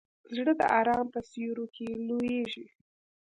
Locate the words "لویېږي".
2.07-2.65